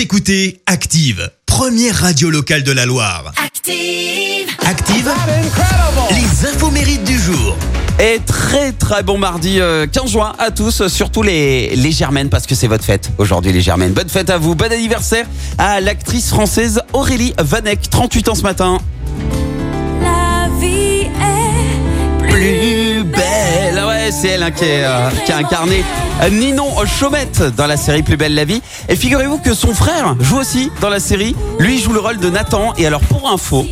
[0.00, 3.34] Vous écoutez Active, première radio locale de la Loire.
[3.36, 4.48] Active.
[4.66, 5.10] Active,
[6.10, 7.54] les infos mérites du jour.
[7.98, 12.46] Et très très bon mardi euh, 15 juin à tous, surtout les, les Germaines parce
[12.46, 13.92] que c'est votre fête aujourd'hui les Germaines.
[13.92, 15.26] Bonne fête à vous, bon anniversaire
[15.58, 18.78] à l'actrice française Aurélie Vanek, 38 ans ce matin.
[20.00, 22.59] La vie est Plus
[24.10, 25.84] c'est elle hein, euh, qui a incarné
[26.22, 28.62] euh, Ninon Chaumette dans la série Plus belle la vie.
[28.88, 32.30] Et figurez-vous que son frère joue aussi dans la série, lui joue le rôle de
[32.30, 32.72] Nathan.
[32.76, 33.66] Et alors pour info,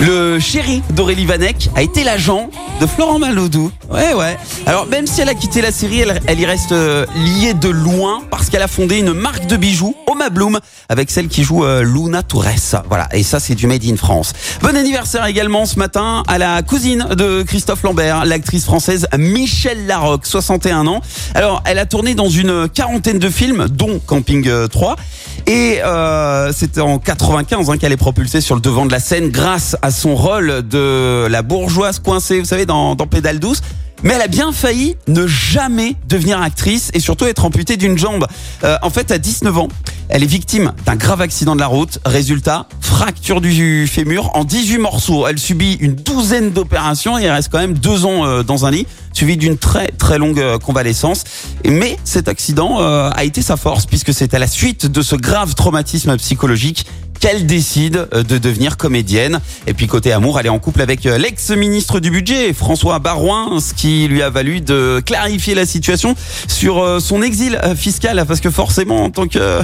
[0.00, 2.48] le chéri d'Aurélie Vanek a été l'agent
[2.80, 3.70] de Florent Malodou.
[3.90, 4.36] Ouais, ouais.
[4.66, 7.68] Alors, même si elle a quitté la série, elle, elle y reste euh, liée de
[7.68, 10.58] loin parce qu'elle a fondé une marque de bijoux, Oma Bloom,
[10.88, 12.76] avec celle qui joue euh, Luna Tourès.
[12.88, 13.08] Voilà.
[13.12, 14.32] Et ça, c'est du Made in France.
[14.62, 20.26] Bon anniversaire également ce matin à la cousine de Christophe Lambert, l'actrice française Michelle Larocque,
[20.26, 21.00] 61 ans.
[21.34, 24.96] Alors, elle a tourné dans une quarantaine de films, dont Camping euh, 3.
[25.46, 29.30] Et euh, c'était en 95 hein, qu'elle est propulsée sur le devant de la scène
[29.30, 33.60] grâce à son rôle de la bourgeoise coincée, vous savez, dans, dans Pédale douce.
[34.02, 38.26] Mais elle a bien failli ne jamais devenir actrice et surtout être amputée d'une jambe.
[38.64, 39.68] Euh, en fait, à 19 ans,
[40.08, 42.00] elle est victime d'un grave accident de la route.
[42.04, 45.26] Résultat, fracture du fémur en 18 morceaux.
[45.26, 48.86] Elle subit une douzaine d'opérations et reste quand même deux ans euh, dans un lit,
[49.14, 51.24] suivi d'une très très longue euh, convalescence.
[51.64, 55.16] Mais cet accident euh, a été sa force puisque c'est à la suite de ce
[55.16, 56.84] grave traumatisme psychologique
[57.22, 59.38] qu'elle décide euh, de devenir comédienne.
[59.68, 63.60] Et puis côté amour, elle est en couple avec euh, l'ex-ministre du budget, François Barouin,
[63.60, 66.16] ce qui lui a valu de clarifier la situation
[66.48, 68.24] sur euh, son exil fiscal.
[68.26, 69.60] Parce que forcément, en tant que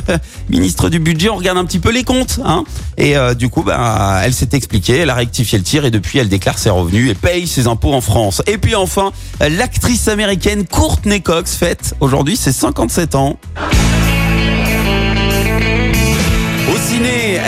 [0.48, 2.38] ministre du budget, on regarde un petit peu les comptes.
[2.44, 2.62] Hein
[2.96, 6.28] et du coup, bah, elle s'est expliquée, elle a rectifié le tir et depuis, elle
[6.28, 8.42] déclare ses revenus et paye ses impôts en France.
[8.46, 13.38] Et puis enfin, l'actrice américaine Courtney Cox fête aujourd'hui ses 57 ans.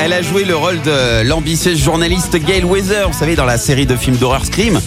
[0.02, 3.84] Elle a joué le rôle de l'ambitieuse journaliste Gail Weather, vous savez, dans la série
[3.84, 4.80] de films d'horreur Scream.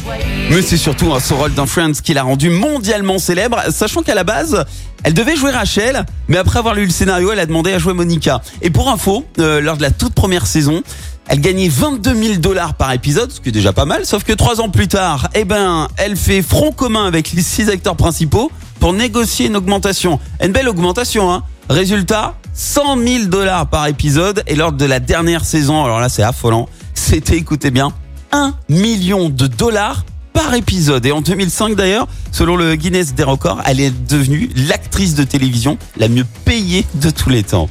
[0.50, 4.24] Mais c'est surtout son rôle dans Friends qui l'a rendu mondialement célèbre, sachant qu'à la
[4.24, 4.66] base,
[5.04, 7.94] elle devait jouer Rachel, mais après avoir lu le scénario, elle a demandé à jouer
[7.94, 8.42] Monica.
[8.64, 10.82] Et pour info, euh, lors de la toute première saison,
[11.28, 14.34] elle gagnait 22 000 dollars par épisode, ce qui est déjà pas mal, sauf que
[14.34, 18.52] trois ans plus tard, eh ben, elle fait front commun avec les six acteurs principaux
[18.80, 20.20] pour négocier une augmentation.
[20.44, 21.44] Une belle augmentation, hein.
[21.70, 24.44] Résultat, 100 000 dollars par épisode.
[24.48, 27.94] Et lors de la dernière saison, alors là c'est affolant, c'était, écoutez bien,
[28.32, 31.06] 1 million de dollars par épisode.
[31.06, 35.78] Et en 2005 d'ailleurs, selon le Guinness des records, elle est devenue l'actrice de télévision
[35.98, 37.70] la mieux payée de tous les temps.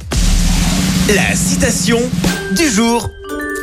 [1.13, 1.99] La citation
[2.55, 3.09] du jour.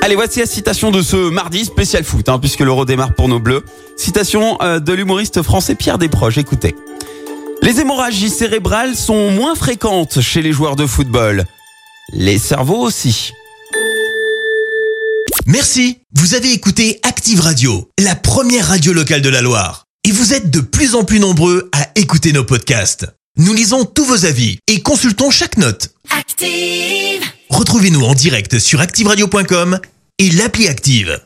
[0.03, 3.39] Allez, voici la citation de ce mardi spécial foot, hein, puisque l'Euro démarre pour nos
[3.39, 3.65] Bleus.
[3.97, 6.39] Citation euh, de l'humoriste français Pierre Desproges.
[6.39, 6.75] Écoutez.
[7.63, 11.45] Les hémorragies cérébrales sont moins fréquentes chez les joueurs de football.
[12.13, 13.33] Les cerveaux aussi.
[15.47, 15.99] Merci.
[16.15, 19.85] Vous avez écouté Active Radio, la première radio locale de la Loire.
[20.05, 23.07] Et vous êtes de plus en plus nombreux à écouter nos podcasts.
[23.37, 25.91] Nous lisons tous vos avis et consultons chaque note.
[26.17, 27.23] active.
[27.51, 29.79] Retrouvez-nous en direct sur activeradio.com
[30.19, 31.21] et l'appli Active.